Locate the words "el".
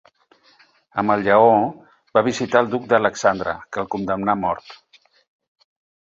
1.15-1.19, 2.65-2.71, 3.83-3.89